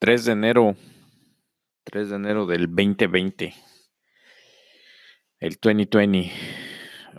3 0.00 0.24
de 0.26 0.32
enero, 0.32 0.76
3 1.82 2.10
de 2.10 2.16
enero 2.16 2.46
del 2.46 2.68
2020, 2.68 3.52
el 5.40 5.58
2020. 5.60 6.30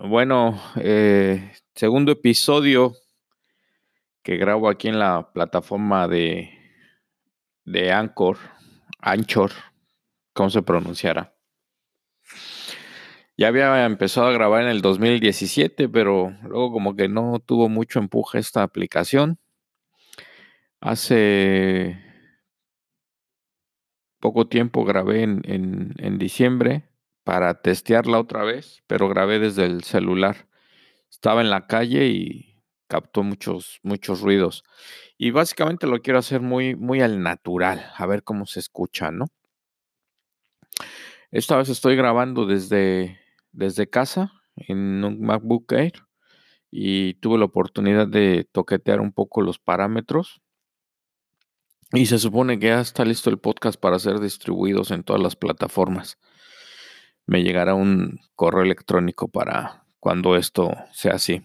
Bueno, 0.06 0.58
eh, 0.78 1.52
segundo 1.76 2.14
episodio 2.14 2.96
que 4.24 4.38
grabo 4.38 4.70
aquí 4.70 4.88
en 4.88 4.98
la 4.98 5.30
plataforma 5.34 6.08
de, 6.08 6.52
de 7.66 7.92
Anchor, 7.92 8.38
Anchor, 9.00 9.52
¿cómo 10.32 10.50
se 10.50 10.62
pronunciará? 10.62 11.34
Ya 13.38 13.50
había 13.50 13.84
empezado 13.84 14.28
a 14.28 14.32
grabar 14.32 14.64
en 14.64 14.70
el 14.70 14.82
2017, 14.82 15.90
pero 15.90 16.34
luego 16.44 16.72
como 16.72 16.96
que 16.96 17.10
no 17.10 17.40
tuvo 17.40 17.68
mucho 17.68 18.00
empuje 18.00 18.40
esta 18.40 18.64
aplicación. 18.64 19.38
Hace 20.80 22.09
poco 24.20 24.48
tiempo 24.48 24.86
grabé 24.86 25.24
en, 25.24 26.18
diciembre 26.18 26.90
para 27.24 27.62
testearla 27.62 28.20
otra 28.20 28.44
vez, 28.44 28.84
pero 28.88 29.10
grabé 29.10 29.40
desde 29.40 29.66
el 29.66 29.84
celular. 29.84 30.48
Estaba 31.10 31.42
en 31.42 31.50
la 31.50 31.68
calle 31.68 32.08
y 32.08 32.64
captó 32.88 33.24
muchos, 33.24 33.80
muchos 33.84 34.22
ruidos. 34.22 34.64
Y 35.18 35.32
básicamente 35.32 35.88
lo 35.88 36.02
quiero 36.02 36.20
hacer 36.20 36.42
muy, 36.42 36.76
muy 36.76 37.02
al 37.02 37.22
natural, 37.22 37.92
a 37.96 38.06
ver 38.06 38.24
cómo 38.24 38.46
se 38.46 38.60
escucha, 38.60 39.12
¿no? 39.12 39.28
Esta 41.32 41.58
vez 41.58 41.70
estoy 41.70 41.96
grabando 41.96 42.46
desde, 42.46 43.20
desde 43.52 43.90
casa 43.90 44.34
en 44.56 45.04
un 45.04 45.22
MacBook 45.22 45.72
Air 45.72 45.94
y 46.72 47.16
tuve 47.16 47.38
la 47.38 47.46
oportunidad 47.46 48.08
de 48.08 48.48
toquetear 48.52 49.00
un 49.00 49.12
poco 49.12 49.42
los 49.42 49.60
parámetros 49.60 50.42
y 51.92 52.06
se 52.06 52.20
supone 52.20 52.60
que 52.60 52.68
ya 52.68 52.82
está 52.82 53.04
listo 53.04 53.30
el 53.30 53.40
podcast 53.40 53.80
para 53.80 53.98
ser 54.00 54.20
distribuidos 54.20 54.92
en 54.92 55.04
todas 55.04 55.22
las 55.22 55.36
plataformas. 55.36 56.20
Me 57.26 57.44
llegará 57.44 57.74
un 57.74 58.20
correo 58.36 58.64
electrónico 58.64 59.28
para 59.28 59.86
cuando 60.00 60.36
esto 60.36 60.72
sea 60.92 61.14
así. 61.14 61.42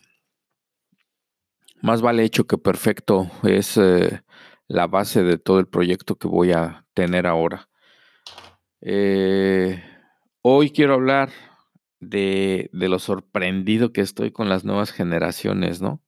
Más 1.80 2.02
vale 2.02 2.24
hecho 2.24 2.46
que 2.46 2.58
perfecto 2.58 3.30
es 3.42 3.76
eh, 3.76 4.22
la 4.68 4.86
base 4.86 5.22
de 5.22 5.38
todo 5.38 5.60
el 5.60 5.66
proyecto 5.66 6.16
que 6.16 6.28
voy 6.28 6.52
a 6.52 6.86
tener 6.94 7.26
ahora. 7.26 7.68
Eh, 8.80 9.82
hoy 10.42 10.70
quiero 10.70 10.94
hablar 10.94 11.30
de, 12.00 12.68
de, 12.72 12.88
lo 12.88 12.98
sorprendido 12.98 13.92
que 13.92 14.02
estoy 14.02 14.30
con 14.30 14.50
las 14.50 14.64
nuevas 14.64 14.92
generaciones, 14.92 15.80
¿no? 15.80 16.02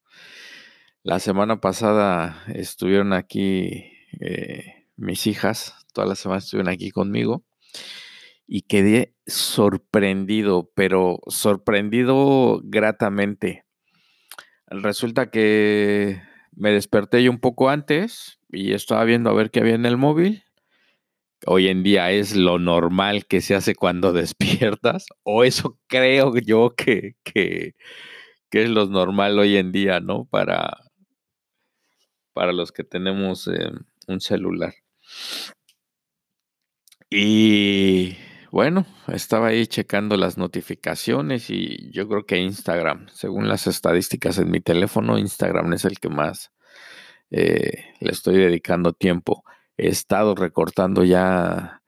La 1.03 1.21
semana 1.21 1.61
pasada 1.61 2.43
estuvieron 2.48 3.12
aquí 3.15 3.95
eh, 4.20 4.86
mis 4.97 5.27
hijas, 5.27 5.75
todas 5.92 6.09
las 6.09 6.19
semanas 6.19 6.45
estuvieron 6.45 6.72
aquí 6.72 6.91
conmigo 6.91 7.45
y 8.47 8.62
quedé 8.62 9.14
sorprendido, 9.27 10.70
pero 10.75 11.20
sorprendido 11.27 12.61
gratamente. 12.64 13.64
Resulta 14.69 15.31
que 15.31 16.20
me 16.53 16.72
desperté 16.72 17.22
yo 17.22 17.31
un 17.31 17.39
poco 17.39 17.69
antes 17.69 18.41
y 18.50 18.72
estaba 18.72 19.05
viendo 19.05 19.31
a 19.31 19.34
ver 19.34 19.50
qué 19.50 19.61
había 19.61 19.75
en 19.75 19.87
el 19.87 19.97
móvil. 19.97 20.44
Hoy 21.47 21.69
en 21.69 21.83
día 21.83 22.11
es 22.11 22.34
lo 22.34 22.59
normal 22.59 23.27
que 23.27 23.41
se 23.41 23.55
hace 23.55 23.75
cuando 23.75 24.12
despiertas, 24.12 25.06
o 25.22 25.44
eso 25.44 25.78
creo 25.87 26.37
yo 26.39 26.75
que, 26.77 27.14
que, 27.22 27.75
es 28.53 28.70
lo 28.70 28.87
normal 28.87 29.39
hoy 29.39 29.59
en 29.59 29.70
día, 29.70 30.00
¿no? 30.00 30.25
Para, 30.25 30.78
para 32.37 32.53
los 32.53 32.70
que 32.70 32.84
tenemos 32.84 33.48
eh, 33.48 33.70
un 34.09 34.20
celular. 34.20 34.75
Y 37.09 38.15
bueno, 38.51 38.84
estaba 39.09 39.47
ahí 39.48 39.67
checando 39.67 40.19
las 40.19 40.37
notificaciones 40.37 41.49
y 41.49 41.91
yo 41.93 42.06
creo 42.06 42.27
que 42.27 42.37
Instagram, 42.37 43.09
según 43.09 43.49
las 43.49 43.66
estadísticas 43.66 44.37
en 44.37 44.50
mi 44.50 44.60
teléfono, 44.60 45.16
Instagram 45.16 45.72
es 45.72 45.87
el 45.87 45.99
que 45.99 46.10
más 46.10 46.53
eh, 47.31 47.87
le 48.00 48.10
estoy 48.10 48.37
dedicando 48.37 48.93
tiempo. 48.93 49.43
He 49.78 49.89
estado 49.89 50.34
recortando 50.34 51.05
ya 51.05 51.81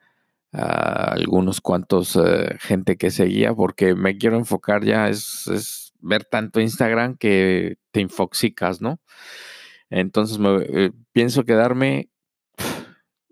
a 0.53 1.13
algunos 1.13 1.61
cuantos 1.61 2.17
eh, 2.17 2.57
gente 2.59 2.97
que 2.97 3.11
seguía 3.11 3.53
porque 3.53 3.95
me 3.95 4.17
quiero 4.17 4.39
enfocar 4.39 4.83
ya, 4.83 5.11
es, 5.11 5.47
es 5.49 5.93
ver 6.01 6.25
tanto 6.25 6.59
Instagram 6.59 7.19
que 7.19 7.77
te 7.91 8.01
infoxicas, 8.01 8.81
¿no? 8.81 8.99
Entonces 9.91 10.39
me, 10.39 10.57
eh, 10.57 10.93
pienso 11.13 11.45
quedarme, 11.45 12.11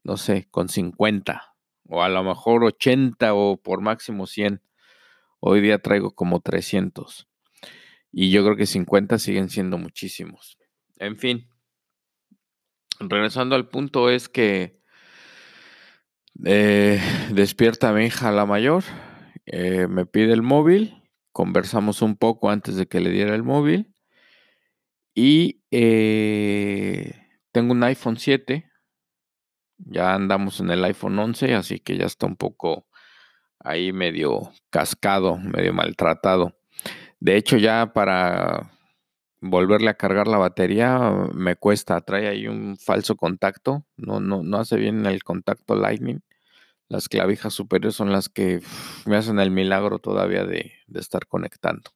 no 0.03 0.17
sé, 0.17 0.49
con 0.51 0.69
50 0.69 1.57
o 1.89 2.03
a 2.03 2.09
lo 2.09 2.23
mejor 2.25 2.65
80 2.65 3.35
o 3.35 3.57
por 3.61 3.81
máximo 3.81 4.27
100. 4.27 4.63
Hoy 5.41 5.61
día 5.61 5.79
traigo 5.79 6.11
como 6.13 6.41
300. 6.41 7.29
Y 8.11 8.31
yo 8.31 8.43
creo 8.45 8.57
que 8.57 8.67
50 8.67 9.19
siguen 9.19 9.51
siendo 9.51 9.79
muchísimos. 9.79 10.59
En 10.99 11.19
fin, 11.19 11.49
regresando 12.99 13.55
al 13.55 13.69
punto 13.69 14.09
es 14.09 14.29
que 14.29 14.81
eh, 16.45 17.01
despierta 17.33 17.93
mi 17.93 18.07
hija 18.07 18.31
la 18.33 18.47
mayor, 18.47 18.85
eh, 19.45 19.87
me 19.89 20.07
pide 20.07 20.33
el 20.33 20.43
móvil, 20.43 21.03
conversamos 21.33 22.01
un 22.03 22.17
poco 22.17 22.51
antes 22.51 22.77
de 22.77 22.87
que 22.87 23.01
le 23.01 23.11
diera 23.11 23.35
el 23.35 23.43
móvil 23.43 23.95
y 25.19 25.63
eh, 25.71 27.11
tengo 27.51 27.73
un 27.73 27.83
iPhone 27.85 28.19
7. 28.19 28.71
Ya 29.79 30.15
andamos 30.15 30.61
en 30.61 30.71
el 30.71 30.85
iPhone 30.85 31.19
11, 31.19 31.55
así 31.55 31.81
que 31.81 31.97
ya 31.97 32.05
está 32.05 32.27
un 32.27 32.37
poco 32.37 32.87
ahí 33.59 33.95
medio 33.95 34.53
cascado, 34.69 35.39
medio 35.39 35.73
maltratado. 35.73 36.59
De 37.19 37.37
hecho, 37.37 37.57
ya 37.57 37.95
para 37.95 38.73
volverle 39.41 39.89
a 39.89 39.95
cargar 39.95 40.29
la 40.29 40.37
batería 40.37 41.11
me 41.33 41.57
cuesta. 41.57 41.99
Trae 42.03 42.29
ahí 42.29 42.47
un 42.47 42.77
falso 42.77 43.17
contacto. 43.17 43.87
No, 43.97 44.21
no, 44.21 44.43
no 44.43 44.59
hace 44.59 44.77
bien 44.77 45.07
el 45.07 45.25
contacto 45.25 45.77
Lightning. 45.77 46.21
Las 46.89 47.09
clavijas 47.09 47.55
superiores 47.55 47.97
son 47.97 48.13
las 48.13 48.29
que 48.29 48.61
me 49.07 49.17
hacen 49.17 49.41
el 49.41 49.51
milagro 49.51 49.99
todavía 49.99 50.45
de, 50.45 50.73
de 50.87 51.01
estar 51.01 51.27
conectando. 51.27 51.91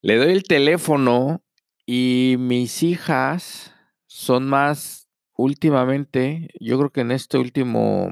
Le 0.00 0.16
doy 0.16 0.30
el 0.30 0.44
teléfono 0.44 1.42
y 1.86 2.36
mis 2.38 2.82
hijas 2.82 3.72
son 4.06 4.48
más 4.48 5.08
últimamente, 5.36 6.48
yo 6.60 6.78
creo 6.78 6.90
que 6.90 7.02
en 7.02 7.12
este 7.12 7.38
último 7.38 8.10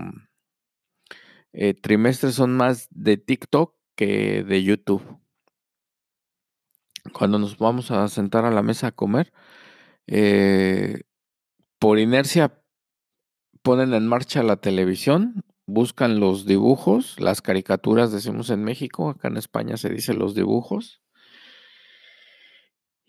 eh, 1.53 1.75
trimestre 1.75 2.33
son 2.33 2.57
más 2.57 2.89
de 2.91 3.17
TikTok 3.17 3.75
que 3.97 4.45
de 4.45 4.63
YouTube. 4.63 5.03
Cuando 7.13 7.39
nos 7.39 7.59
vamos 7.59 7.91
a 7.91 8.09
sentar 8.09 8.45
a 8.45 8.51
la 8.51 8.63
mesa 8.63 8.89
a 8.89 8.93
comer, 8.93 9.33
eh, 10.07 11.03
por 11.79 11.99
inercia 11.99 12.63
ponen 13.63 13.95
en 13.95 14.07
marcha 14.07 14.43
la 14.43 14.57
televisión, 14.57 15.45
buscan 15.67 16.21
los 16.21 16.47
dibujos, 16.47 17.19
las 17.19 17.43
caricaturas, 17.43 18.13
decimos 18.13 18.51
en 18.51 18.63
México, 18.63 19.09
acá 19.09 19.29
en 19.29 19.37
España 19.37 19.77
se 19.77 19.89
dice 19.89 20.15
los 20.15 20.35
dibujos, 20.35 21.04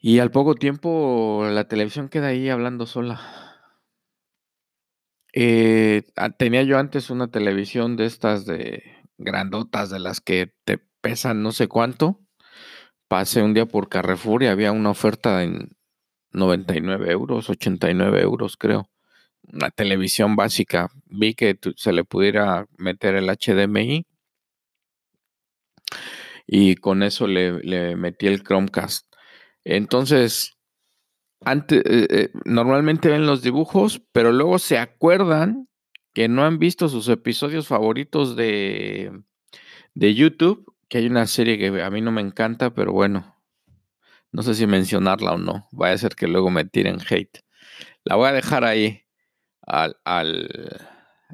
y 0.07 0.19
al 0.19 0.29
poco 0.29 0.53
tiempo 0.53 1.47
la 1.49 1.67
televisión 1.67 2.09
queda 2.09 2.27
ahí 2.27 2.47
hablando 2.47 2.85
sola. 2.85 3.19
Eh, 5.33 6.03
ah, 6.15 6.29
tenía 6.29 6.61
yo 6.61 6.77
antes 6.77 7.09
una 7.09 7.31
televisión 7.31 7.95
de 7.97 8.05
estas 8.05 8.45
de 8.45 8.83
grandotas, 9.17 9.89
de 9.89 9.97
las 9.97 10.21
que 10.21 10.53
te 10.63 10.77
pesan 11.01 11.41
no 11.41 11.51
sé 11.51 11.67
cuánto. 11.67 12.21
Pasé 13.07 13.41
un 13.41 13.55
día 13.55 13.65
por 13.65 13.89
Carrefour 13.89 14.43
y 14.43 14.47
había 14.47 14.71
una 14.71 14.91
oferta 14.91 15.41
en 15.41 15.75
99 16.33 17.11
euros, 17.11 17.49
89 17.49 18.21
euros 18.21 18.57
creo. 18.57 18.91
Una 19.41 19.71
televisión 19.71 20.35
básica. 20.35 20.91
Vi 21.05 21.33
que 21.33 21.57
se 21.77 21.93
le 21.93 22.03
pudiera 22.03 22.67
meter 22.77 23.15
el 23.15 23.25
HDMI 23.27 24.05
y 26.45 26.75
con 26.75 27.01
eso 27.01 27.25
le, 27.25 27.53
le 27.63 27.95
metí 27.95 28.27
el 28.27 28.43
Chromecast. 28.43 29.14
Entonces, 29.65 30.53
antes, 31.41 31.81
eh, 31.85 32.07
eh, 32.09 32.29
normalmente 32.45 33.09
ven 33.09 33.25
los 33.25 33.41
dibujos, 33.41 34.01
pero 34.11 34.31
luego 34.31 34.59
se 34.59 34.77
acuerdan 34.77 35.67
que 36.13 36.29
no 36.29 36.45
han 36.45 36.59
visto 36.59 36.87
sus 36.87 37.09
episodios 37.09 37.67
favoritos 37.67 38.35
de, 38.37 39.11
de 39.95 40.15
YouTube, 40.15 40.73
que 40.87 40.99
hay 40.99 41.07
una 41.07 41.27
serie 41.27 41.57
que 41.57 41.81
a 41.83 41.89
mí 41.89 42.01
no 42.01 42.11
me 42.11 42.21
encanta, 42.21 42.73
pero 42.73 42.93
bueno, 42.93 43.35
no 44.31 44.43
sé 44.43 44.55
si 44.55 44.67
mencionarla 44.67 45.33
o 45.33 45.37
no. 45.37 45.67
Vaya 45.71 45.95
a 45.95 45.97
ser 45.97 46.15
que 46.15 46.27
luego 46.27 46.49
me 46.51 46.65
tiren 46.65 46.99
hate. 47.09 47.39
La 48.03 48.15
voy 48.15 48.29
a 48.29 48.33
dejar 48.33 48.63
ahí 48.63 49.03
al, 49.61 49.97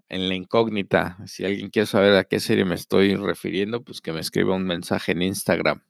en 0.09 0.29
la 0.29 0.35
incógnita. 0.35 1.17
Si 1.25 1.45
alguien 1.45 1.69
quiere 1.69 1.85
saber 1.85 2.15
a 2.15 2.23
qué 2.23 2.39
serie 2.39 2.65
me 2.65 2.75
estoy 2.75 3.15
refiriendo, 3.15 3.83
pues 3.83 4.01
que 4.01 4.13
me 4.13 4.19
escriba 4.19 4.55
un 4.55 4.65
mensaje 4.65 5.11
en 5.13 5.21
Instagram. 5.21 5.83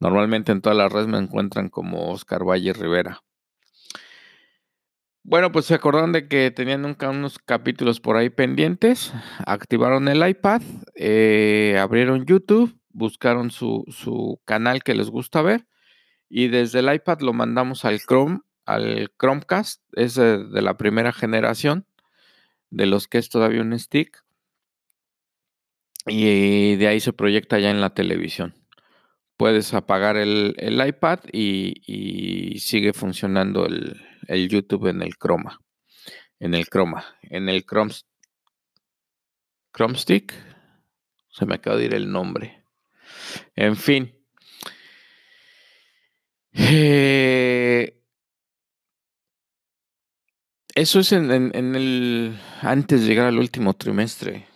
Normalmente 0.00 0.52
en 0.52 0.60
todas 0.60 0.76
las 0.76 0.92
redes 0.92 1.06
me 1.06 1.18
encuentran 1.18 1.68
como 1.68 2.10
Oscar 2.10 2.44
Valle 2.44 2.72
Rivera. 2.72 3.22
Bueno, 5.26 5.50
pues 5.52 5.64
se 5.64 5.74
acordaron 5.74 6.12
de 6.12 6.28
que 6.28 6.50
tenían 6.50 6.84
unos 6.84 7.38
capítulos 7.38 7.98
por 7.98 8.16
ahí 8.16 8.28
pendientes, 8.28 9.14
activaron 9.46 10.08
el 10.08 10.26
iPad, 10.28 10.60
eh, 10.96 11.78
abrieron 11.80 12.26
YouTube, 12.26 12.78
buscaron 12.90 13.50
su, 13.50 13.86
su, 13.88 14.38
canal 14.44 14.82
que 14.82 14.94
les 14.94 15.08
gusta 15.08 15.40
ver 15.40 15.66
y 16.28 16.48
desde 16.48 16.80
el 16.80 16.92
iPad 16.92 17.20
lo 17.20 17.32
mandamos 17.32 17.86
al 17.86 18.00
Chrome, 18.00 18.40
al 18.66 19.14
Chromecast, 19.18 19.82
es 19.94 20.14
de, 20.14 20.44
de 20.44 20.60
la 20.60 20.76
primera 20.76 21.10
generación, 21.10 21.86
de 22.68 22.84
los 22.84 23.08
que 23.08 23.16
es 23.16 23.30
todavía 23.30 23.62
un 23.62 23.78
stick, 23.78 24.24
y 26.06 26.76
de 26.76 26.88
ahí 26.88 27.00
se 27.00 27.14
proyecta 27.14 27.58
ya 27.58 27.70
en 27.70 27.80
la 27.80 27.94
televisión 27.94 28.54
puedes 29.36 29.74
apagar 29.74 30.16
el, 30.16 30.54
iPad 30.86 31.20
y, 31.32 32.58
sigue 32.58 32.92
funcionando 32.92 33.66
el, 33.66 34.48
YouTube 34.48 34.86
en 34.88 35.02
el 35.02 35.14
Chroma. 35.16 35.60
En 36.38 36.54
el 36.54 36.66
Chroma. 36.66 37.04
En 37.22 37.48
el 37.48 37.64
Chrome, 37.64 37.92
Chrome 39.74 39.98
Stick. 39.98 40.34
Se 41.30 41.46
me 41.46 41.56
acaba 41.56 41.76
de 41.76 41.86
ir 41.86 41.94
el 41.94 42.10
nombre. 42.10 42.64
En 43.56 43.76
fin. 43.76 44.14
Eh, 46.52 48.00
eso 50.74 51.00
es 51.00 51.12
en, 51.12 51.30
el. 51.30 52.38
Antes 52.62 53.00
de 53.00 53.06
llegar 53.06 53.26
al 53.26 53.38
último 53.38 53.74
trimestre. 53.74 54.46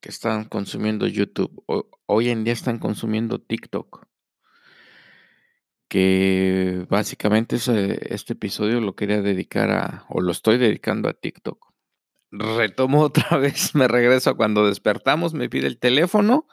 Que 0.00 0.08
están 0.10 0.44
consumiendo 0.44 1.06
YouTube. 1.06 1.64
hoy 2.06 2.28
en 2.28 2.44
día 2.44 2.52
están 2.52 2.78
consumiendo 2.78 3.40
TikTok 3.40 4.06
que 5.94 6.86
básicamente 6.88 7.54
este 7.54 8.32
episodio 8.32 8.80
lo 8.80 8.96
quería 8.96 9.22
dedicar 9.22 9.70
a, 9.70 10.04
o 10.08 10.20
lo 10.20 10.32
estoy 10.32 10.58
dedicando 10.58 11.08
a 11.08 11.12
TikTok. 11.12 11.72
Retomo 12.32 13.00
otra 13.04 13.38
vez, 13.38 13.76
me 13.76 13.86
regreso 13.86 14.30
a 14.30 14.36
cuando 14.36 14.66
despertamos, 14.66 15.34
me 15.34 15.48
pide 15.48 15.68
el 15.68 15.78
teléfono 15.78 16.48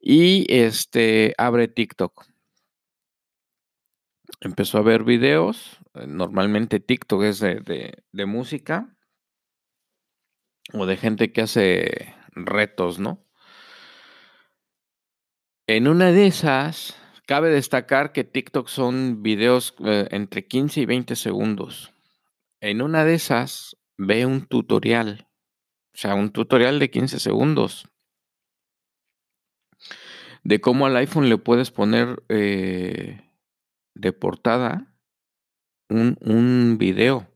y 0.00 0.46
este 0.48 1.34
abre 1.36 1.68
TikTok. 1.68 2.24
Empezó 4.40 4.78
a 4.78 4.82
ver 4.82 5.04
videos, 5.04 5.78
eh, 5.92 6.06
normalmente 6.06 6.80
TikTok 6.80 7.24
es 7.24 7.40
de, 7.40 8.02
de 8.10 8.26
música 8.26 8.96
o 10.72 10.86
de 10.86 10.96
gente 10.96 11.32
que 11.32 11.42
hace 11.42 12.14
retos, 12.32 12.98
¿no? 12.98 13.24
En 15.66 15.88
una 15.88 16.12
de 16.12 16.26
esas 16.26 16.96
Cabe 17.26 17.48
destacar 17.48 18.12
que 18.12 18.22
TikTok 18.22 18.68
son 18.68 19.22
videos 19.22 19.74
eh, 19.82 20.08
entre 20.10 20.46
15 20.46 20.82
y 20.82 20.84
20 20.84 21.16
segundos. 21.16 21.94
En 22.60 22.82
una 22.82 23.06
de 23.06 23.14
esas 23.14 23.78
ve 23.96 24.26
un 24.26 24.46
tutorial, 24.46 25.26
o 25.94 25.96
sea, 25.96 26.14
un 26.16 26.32
tutorial 26.32 26.78
de 26.78 26.90
15 26.90 27.18
segundos 27.18 27.88
de 30.42 30.60
cómo 30.60 30.84
al 30.84 30.96
iPhone 30.96 31.30
le 31.30 31.38
puedes 31.38 31.70
poner 31.70 32.22
eh, 32.28 33.22
de 33.94 34.12
portada 34.12 34.94
un, 35.88 36.18
un, 36.20 36.76
video. 36.76 37.26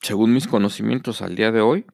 Según 0.00 0.32
mis 0.32 0.46
conocimientos 0.46 1.22
al 1.22 1.34
día 1.34 1.50
de 1.52 1.60
hoy, 1.60 1.86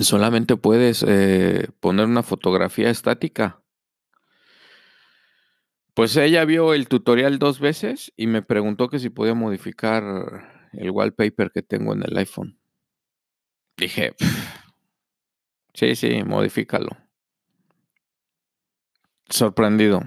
solamente 0.00 0.56
puedes 0.56 1.04
eh, 1.06 1.68
poner 1.80 2.06
una 2.06 2.22
fotografía 2.22 2.90
estática 2.90 3.62
pues 5.96 6.14
ella 6.18 6.44
vio 6.44 6.74
el 6.74 6.88
tutorial 6.88 7.38
dos 7.38 7.58
veces 7.58 8.12
y 8.18 8.26
me 8.26 8.42
preguntó 8.42 8.90
que 8.90 8.98
si 8.98 9.08
podía 9.08 9.32
modificar 9.32 10.68
el 10.74 10.90
wallpaper 10.90 11.50
que 11.50 11.62
tengo 11.62 11.94
en 11.94 12.02
el 12.02 12.14
iPhone. 12.18 12.58
Dije, 13.78 14.14
sí, 15.72 15.96
sí, 15.96 16.22
modifícalo. 16.22 16.90
Sorprendido. 19.30 20.02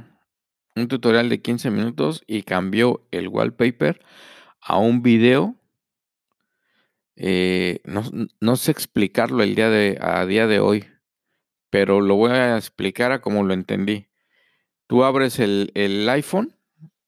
Un 0.75 0.89
tutorial 0.89 1.27
de 1.27 1.41
15 1.41 1.71
minutos 1.71 2.21
y 2.27 2.43
cambió 2.43 3.03
el 3.09 3.27
wallpaper 3.27 3.99
a 4.61 4.77
un 4.77 5.01
video. 5.01 5.55
Eh, 7.21 7.81
no, 7.83 8.55
sé 8.55 8.71
explicarlo 8.71 9.43
el 9.43 9.53
día 9.53 9.69
de, 9.69 9.97
a 9.99 10.25
día 10.25 10.47
de 10.47 10.61
hoy, 10.61 10.85
pero 11.69 11.99
lo 11.99 12.15
voy 12.15 12.31
a 12.31 12.55
explicar 12.55 13.11
a 13.11 13.19
como 13.19 13.43
lo 13.43 13.53
entendí. 13.53 14.07
Tú 14.87 15.03
abres 15.03 15.37
el, 15.39 16.07
iPhone, 16.09 16.55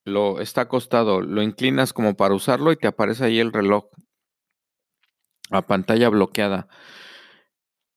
lo 0.04 0.42
está 0.42 0.62
acostado, 0.62 1.22
lo 1.22 1.42
inclinas 1.42 1.94
como 1.94 2.16
para 2.16 2.34
usarlo 2.34 2.74
y 2.74 2.76
te 2.76 2.88
aparece 2.88 3.24
ahí 3.24 3.40
el 3.40 3.54
reloj 3.54 3.86
a 5.50 5.62
pantalla 5.62 6.10
bloqueada. 6.10 6.68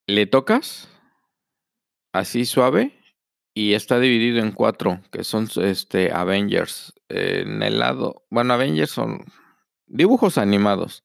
Le 0.07 0.25
tocas 0.25 0.87
así 2.13 2.45
suave 2.45 2.97
y 3.53 3.73
está 3.73 3.99
dividido 3.99 4.39
en 4.39 4.53
cuatro, 4.53 5.01
que 5.11 5.25
son 5.25 5.49
este 5.57 6.13
Avengers. 6.13 6.93
En 7.09 7.61
el 7.61 7.79
lado, 7.79 8.25
bueno, 8.29 8.53
Avengers 8.53 8.91
son 8.91 9.25
dibujos 9.85 10.37
animados. 10.37 11.04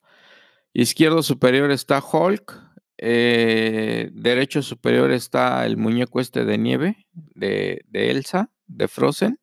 Izquierdo 0.73 1.23
superior 1.23 1.73
está 1.73 2.01
Hulk, 2.01 2.71
eh, 3.03 4.11
derecho 4.13 4.63
superior 4.63 5.11
está 5.11 5.65
el 5.65 5.79
muñeco 5.79 6.21
este 6.21 6.45
de 6.45 6.59
nieve 6.59 7.07
de, 7.13 7.83
Elsa 7.93 8.53
de 8.67 8.89
Frozen. 8.89 9.41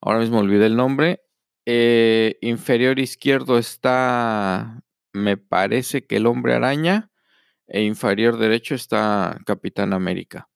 Ahora 0.00 0.18
mismo 0.18 0.40
olvidé 0.40 0.66
el 0.66 0.76
nombre. 0.76 1.22
Eh, 1.66 2.36
inferior 2.40 2.98
izquierdo 2.98 3.58
está, 3.58 4.82
me 5.12 5.36
parece 5.36 6.06
que 6.06 6.16
el 6.16 6.26
hombre 6.26 6.54
araña. 6.54 7.10
E 7.68 7.82
inferior 7.82 8.38
derecho 8.38 8.74
está 8.74 9.38
Capitán 9.46 9.92
América. 9.92 10.48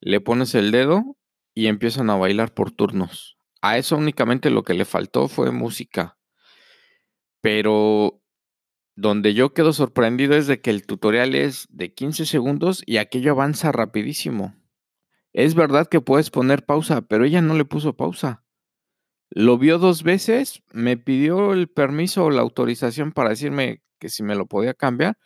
Le 0.00 0.20
pones 0.20 0.54
el 0.54 0.70
dedo 0.70 1.16
y 1.54 1.66
empiezan 1.66 2.08
a 2.08 2.16
bailar 2.16 2.54
por 2.54 2.70
turnos. 2.70 3.36
A 3.62 3.78
eso 3.78 3.96
únicamente 3.96 4.50
lo 4.50 4.62
que 4.62 4.74
le 4.74 4.84
faltó 4.84 5.26
fue 5.28 5.50
música. 5.50 6.18
Pero 7.40 8.22
donde 8.96 9.34
yo 9.34 9.52
quedo 9.52 9.74
sorprendido 9.74 10.34
es 10.34 10.46
de 10.46 10.60
que 10.60 10.70
el 10.70 10.86
tutorial 10.86 11.34
es 11.34 11.66
de 11.70 11.92
15 11.92 12.24
segundos 12.24 12.82
y 12.86 12.96
aquello 12.96 13.32
avanza 13.32 13.70
rapidísimo. 13.70 14.56
Es 15.34 15.54
verdad 15.54 15.86
que 15.86 16.00
puedes 16.00 16.30
poner 16.30 16.64
pausa, 16.64 17.02
pero 17.02 17.26
ella 17.26 17.42
no 17.42 17.54
le 17.54 17.66
puso 17.66 17.94
pausa. 17.94 18.42
Lo 19.28 19.58
vio 19.58 19.78
dos 19.78 20.02
veces, 20.02 20.62
me 20.72 20.96
pidió 20.96 21.52
el 21.52 21.68
permiso 21.68 22.24
o 22.24 22.30
la 22.30 22.40
autorización 22.40 23.12
para 23.12 23.30
decirme 23.30 23.82
que 23.98 24.08
si 24.08 24.22
me 24.22 24.34
lo 24.34 24.46
podía 24.46 24.72
cambiar 24.72 25.18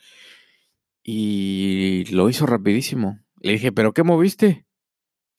y 1.05 2.05
lo 2.11 2.29
hizo 2.29 2.47
rapidísimo. 2.47 3.21
Le 3.41 3.53
dije, 3.53 3.71
¿pero 3.71 3.93
qué 3.93 4.03
moviste? 4.03 4.67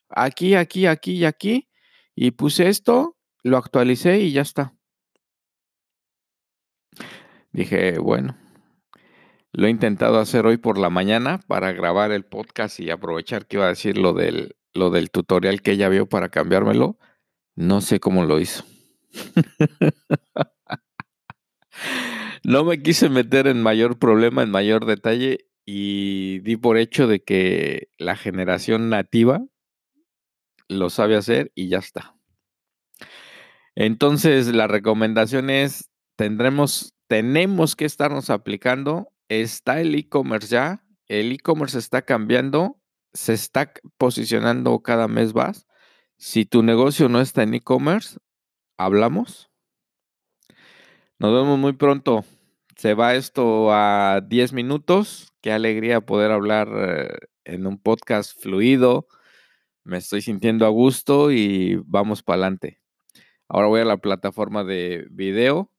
Aquí, 0.09 0.55
aquí, 0.55 0.85
aquí 0.85 1.13
y 1.13 1.25
aquí. 1.25 1.67
Y 2.15 2.31
puse 2.31 2.69
esto, 2.69 3.17
lo 3.43 3.57
actualicé 3.57 4.21
y 4.21 4.31
ya 4.31 4.41
está. 4.41 4.73
Dije, 7.51 7.99
bueno, 7.99 8.37
lo 9.51 9.67
he 9.67 9.69
intentado 9.69 10.19
hacer 10.19 10.45
hoy 10.45 10.57
por 10.57 10.77
la 10.77 10.89
mañana 10.89 11.39
para 11.47 11.73
grabar 11.73 12.11
el 12.11 12.25
podcast 12.25 12.79
y 12.79 12.89
aprovechar 12.89 13.45
que 13.45 13.57
iba 13.57 13.65
a 13.65 13.69
decir 13.69 13.97
lo 13.97 14.13
del 14.13 14.55
lo 14.73 14.89
del 14.89 15.11
tutorial 15.11 15.61
que 15.61 15.71
ella 15.71 15.89
vio 15.89 16.07
para 16.07 16.29
cambiármelo, 16.29 16.97
no 17.55 17.81
sé 17.81 17.99
cómo 17.99 18.25
lo 18.25 18.39
hizo. 18.39 18.63
no 22.43 22.63
me 22.63 22.81
quise 22.81 23.09
meter 23.09 23.47
en 23.47 23.61
mayor 23.61 23.99
problema, 23.99 24.43
en 24.43 24.51
mayor 24.51 24.85
detalle 24.85 25.49
y 25.65 26.39
di 26.39 26.57
por 26.57 26.77
hecho 26.77 27.07
de 27.07 27.23
que 27.23 27.89
la 27.97 28.15
generación 28.15 28.89
nativa 28.89 29.45
lo 30.67 30.89
sabe 30.89 31.17
hacer 31.17 31.51
y 31.53 31.67
ya 31.67 31.79
está. 31.79 32.15
Entonces, 33.75 34.47
la 34.47 34.67
recomendación 34.67 35.49
es, 35.49 35.89
tendremos, 36.15 36.93
tenemos 37.11 37.75
que 37.75 37.83
estarnos 37.83 38.29
aplicando. 38.29 39.11
Está 39.27 39.81
el 39.81 39.93
e-commerce 39.95 40.47
ya, 40.47 40.85
el 41.09 41.33
e-commerce 41.33 41.77
está 41.77 42.03
cambiando 42.03 42.79
se 43.11 43.33
está 43.33 43.73
posicionando 43.97 44.79
cada 44.79 45.09
mes 45.09 45.35
más. 45.35 45.67
Si 46.15 46.45
tu 46.45 46.63
negocio 46.63 47.09
no 47.09 47.19
está 47.19 47.43
en 47.43 47.53
e-commerce, 47.53 48.17
hablamos. 48.77 49.51
Nos 51.19 51.33
vemos 51.33 51.59
muy 51.59 51.73
pronto. 51.73 52.23
Se 52.77 52.93
va 52.93 53.15
esto 53.15 53.73
a 53.73 54.21
10 54.25 54.53
minutos. 54.53 55.33
Qué 55.41 55.51
alegría 55.51 55.99
poder 55.99 56.31
hablar 56.31 56.69
eh, 56.73 57.09
en 57.43 57.67
un 57.67 57.77
podcast 57.77 58.41
fluido. 58.41 59.05
Me 59.83 59.97
estoy 59.97 60.21
sintiendo 60.21 60.65
a 60.65 60.69
gusto 60.69 61.29
y 61.29 61.75
vamos 61.83 62.23
para 62.23 62.35
adelante. 62.35 62.79
Ahora 63.49 63.67
voy 63.67 63.81
a 63.81 63.85
la 63.85 63.97
plataforma 63.97 64.63
de 64.63 65.07
video 65.11 65.69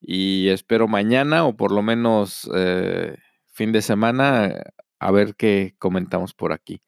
y 0.00 0.48
espero 0.48 0.88
mañana 0.88 1.44
o 1.44 1.56
por 1.56 1.72
lo 1.72 1.82
menos 1.82 2.50
eh, 2.54 3.16
fin 3.46 3.72
de 3.72 3.82
semana 3.82 4.62
a 4.98 5.10
ver 5.10 5.34
qué 5.34 5.74
comentamos 5.78 6.34
por 6.34 6.52
aquí. 6.52 6.82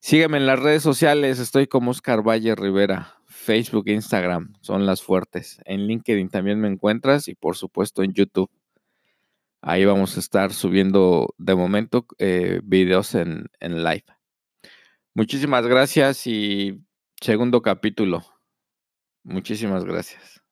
Sígueme 0.00 0.36
en 0.36 0.46
las 0.46 0.58
redes 0.58 0.82
sociales, 0.82 1.38
estoy 1.38 1.66
como 1.66 1.90
Oscar 1.90 2.26
Valle 2.26 2.54
Rivera. 2.54 3.14
Facebook 3.26 3.84
e 3.88 3.92
Instagram 3.92 4.54
son 4.60 4.86
las 4.86 5.02
fuertes. 5.02 5.60
En 5.64 5.86
LinkedIn 5.86 6.28
también 6.28 6.60
me 6.60 6.68
encuentras 6.68 7.28
y 7.28 7.34
por 7.34 7.56
supuesto 7.56 8.02
en 8.02 8.12
YouTube. 8.12 8.50
Ahí 9.60 9.84
vamos 9.84 10.16
a 10.16 10.20
estar 10.20 10.52
subiendo 10.52 11.34
de 11.38 11.54
momento 11.54 12.06
eh, 12.18 12.60
videos 12.62 13.14
en, 13.14 13.46
en 13.60 13.82
live. 13.82 14.04
Muchísimas 15.14 15.66
gracias 15.66 16.26
y 16.26 16.82
segundo 17.20 17.62
capítulo. 17.62 18.24
Muchísimas 19.22 19.84
gracias. 19.84 20.43